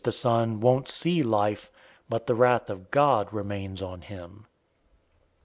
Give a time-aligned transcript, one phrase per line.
[0.03, 1.69] }the Son won't see life,
[2.09, 4.47] but the wrath of God remains on him."